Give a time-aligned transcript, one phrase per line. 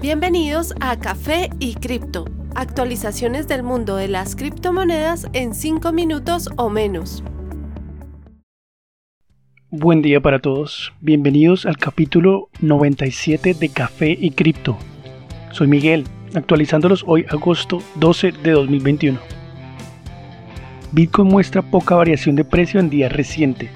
[0.00, 6.70] Bienvenidos a Café y Cripto, actualizaciones del mundo de las criptomonedas en 5 minutos o
[6.70, 7.22] menos.
[9.68, 14.78] Buen día para todos, bienvenidos al capítulo 97 de Café y Cripto.
[15.52, 16.04] Soy Miguel,
[16.34, 19.18] actualizándolos hoy agosto 12 de 2021.
[20.92, 23.70] Bitcoin muestra poca variación de precio en días recientes,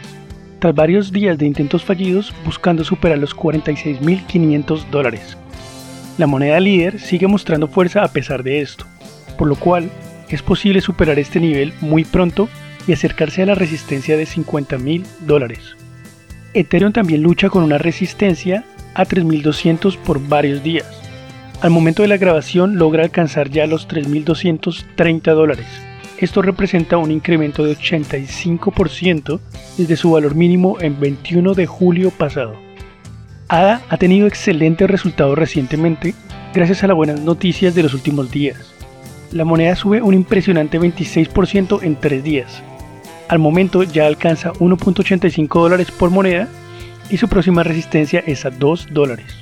[0.59, 5.37] tras varios días de intentos fallidos buscando superar los 46.500 dólares
[6.19, 8.87] la moneda líder sigue mostrando fuerza a pesar de esto,
[9.37, 9.91] por lo cual
[10.29, 12.49] es posible superar este nivel muy pronto
[12.87, 15.77] y acercarse a la resistencia de 50 mil dólares.
[16.55, 18.65] Ethereum también lucha con una resistencia
[18.95, 20.87] a 3200 por varios días.
[21.61, 25.67] Al momento de la grabación logra alcanzar ya los 3230 dólares.
[26.19, 29.41] Esto representa un incremento de 85%
[29.79, 32.64] desde su valor mínimo en 21 de julio pasado.
[33.49, 36.15] ADA ha tenido excelentes resultados recientemente
[36.55, 38.73] gracias a las buenas noticias de los últimos días.
[39.33, 42.63] La moneda sube un impresionante 26% en 3 días.
[43.29, 46.49] Al momento ya alcanza 1.85 dólares por moneda
[47.11, 49.35] y su próxima resistencia es a 2 dólares.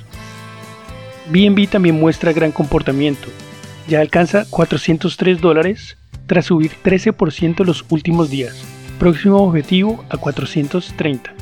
[1.29, 3.27] BNB también muestra gran comportamiento.
[3.87, 8.63] Ya alcanza 403 dólares tras subir 13% los últimos días.
[8.99, 11.33] Próximo objetivo a 430.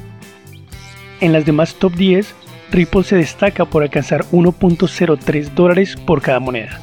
[1.22, 2.36] En las demás top 10
[2.72, 6.80] Ripple se destaca por alcanzar 1.03 dólares por cada moneda,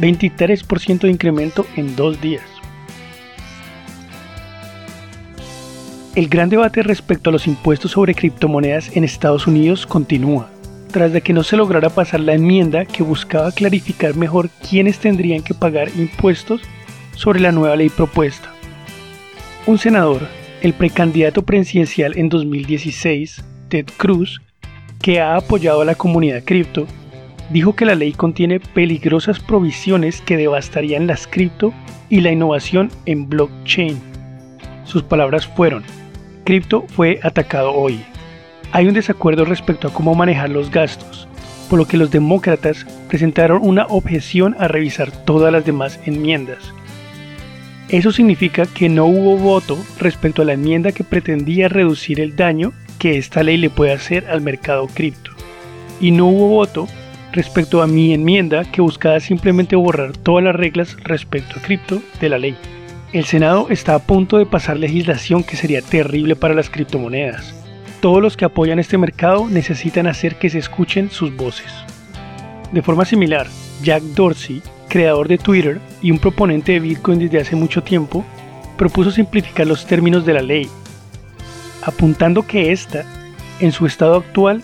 [0.00, 2.42] 23% de incremento en dos días.
[6.16, 10.50] El gran debate respecto a los impuestos sobre criptomonedas en Estados Unidos continúa,
[10.90, 15.44] tras de que no se lograra pasar la enmienda que buscaba clarificar mejor quiénes tendrían
[15.44, 16.62] que pagar impuestos
[17.14, 18.52] sobre la nueva ley propuesta.
[19.66, 20.26] Un senador,
[20.62, 24.40] el precandidato presidencial en 2016, Ted Cruz,
[25.00, 26.86] que ha apoyado a la comunidad cripto,
[27.50, 31.72] dijo que la ley contiene peligrosas provisiones que devastarían las cripto
[32.08, 34.00] y la innovación en blockchain.
[34.84, 35.84] Sus palabras fueron,
[36.44, 38.00] cripto fue atacado hoy.
[38.72, 41.28] Hay un desacuerdo respecto a cómo manejar los gastos,
[41.70, 46.72] por lo que los demócratas presentaron una objeción a revisar todas las demás enmiendas.
[47.88, 52.72] Eso significa que no hubo voto respecto a la enmienda que pretendía reducir el daño
[52.98, 55.30] que esta ley le puede hacer al mercado cripto.
[56.00, 56.88] Y no hubo voto
[57.32, 62.28] respecto a mi enmienda que buscaba simplemente borrar todas las reglas respecto a cripto de
[62.28, 62.56] la ley.
[63.12, 67.54] El Senado está a punto de pasar legislación que sería terrible para las criptomonedas.
[68.00, 71.72] Todos los que apoyan este mercado necesitan hacer que se escuchen sus voces.
[72.72, 73.46] De forma similar,
[73.82, 78.24] Jack Dorsey, creador de Twitter y un proponente de Bitcoin desde hace mucho tiempo,
[78.76, 80.68] propuso simplificar los términos de la ley
[81.88, 83.04] apuntando que ésta,
[83.60, 84.62] en su estado actual,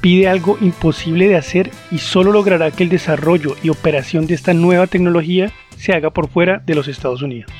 [0.00, 4.52] pide algo imposible de hacer y solo logrará que el desarrollo y operación de esta
[4.52, 7.52] nueva tecnología se haga por fuera de los Estados Unidos.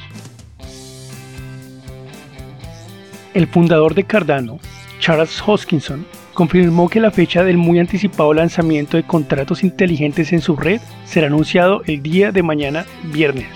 [3.33, 4.59] El fundador de Cardano,
[4.99, 10.57] Charles Hoskinson, confirmó que la fecha del muy anticipado lanzamiento de contratos inteligentes en su
[10.57, 13.49] red será anunciado el día de mañana viernes.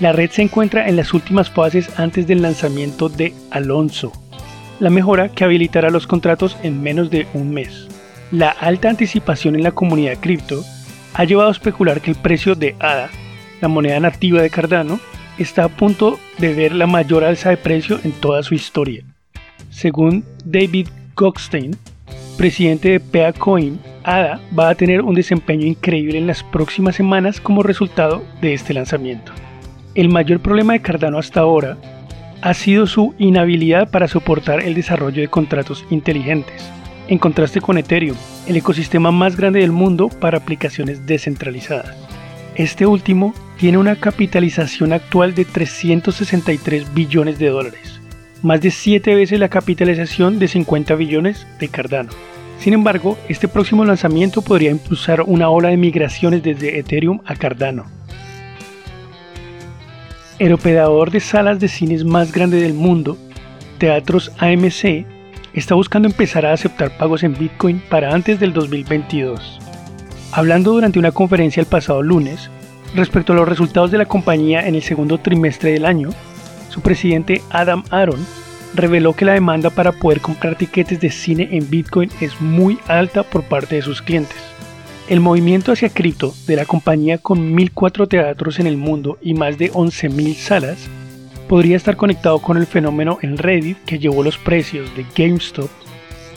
[0.00, 4.12] La red se encuentra en las últimas fases antes del lanzamiento de Alonso,
[4.80, 7.88] la mejora que habilitará los contratos en menos de un mes.
[8.30, 10.62] La alta anticipación en la comunidad cripto
[11.14, 13.08] ha llevado a especular que el precio de ADA,
[13.60, 15.00] la moneda nativa de Cardano,
[15.38, 19.04] está a punto de ver la mayor alza de precio en toda su historia.
[19.70, 21.76] Según David Goldstein,
[22.36, 27.62] presidente de PeaCoin, ADA va a tener un desempeño increíble en las próximas semanas como
[27.62, 29.32] resultado de este lanzamiento.
[29.94, 31.76] El mayor problema de Cardano hasta ahora
[32.42, 36.70] ha sido su inhabilidad para soportar el desarrollo de contratos inteligentes,
[37.08, 38.16] en contraste con Ethereum,
[38.46, 41.96] el ecosistema más grande del mundo para aplicaciones descentralizadas.
[42.54, 48.00] Este último tiene una capitalización actual de 363 billones de dólares,
[48.42, 52.10] más de 7 veces la capitalización de 50 billones de Cardano.
[52.58, 57.97] Sin embargo, este próximo lanzamiento podría impulsar una ola de migraciones desde Ethereum a Cardano,
[60.38, 63.16] el operador de salas de cines más grande del mundo,
[63.78, 65.04] Teatros AMC,
[65.52, 69.58] está buscando empezar a aceptar pagos en Bitcoin para antes del 2022.
[70.30, 72.50] Hablando durante una conferencia el pasado lunes
[72.94, 76.10] respecto a los resultados de la compañía en el segundo trimestre del año,
[76.68, 78.24] su presidente Adam Aaron
[78.74, 83.24] reveló que la demanda para poder comprar tiquetes de cine en Bitcoin es muy alta
[83.24, 84.38] por parte de sus clientes.
[85.08, 89.56] El movimiento hacia cripto de la compañía con 1.004 teatros en el mundo y más
[89.56, 90.86] de 11.000 salas
[91.48, 95.70] podría estar conectado con el fenómeno en Reddit que llevó los precios de GameStop,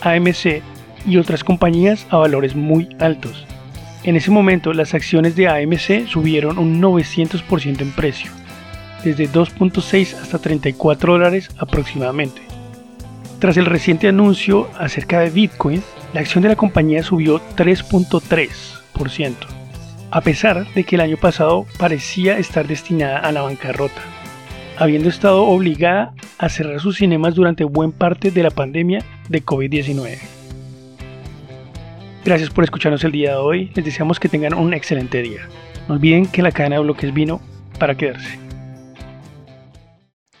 [0.00, 0.62] AMC
[1.06, 3.46] y otras compañías a valores muy altos.
[4.04, 8.30] En ese momento las acciones de AMC subieron un 900% en precio,
[9.04, 12.40] desde 2.6 hasta 34 dólares aproximadamente.
[13.38, 15.82] Tras el reciente anuncio acerca de Bitcoin,
[16.12, 19.34] la acción de la compañía subió 3.3%,
[20.10, 24.02] a pesar de que el año pasado parecía estar destinada a la bancarrota,
[24.78, 30.18] habiendo estado obligada a cerrar sus cinemas durante buen parte de la pandemia de COVID-19.
[32.24, 35.40] Gracias por escucharnos el día de hoy, les deseamos que tengan un excelente día.
[35.88, 37.40] No olviden que la cadena de bloques vino
[37.78, 38.38] para quedarse.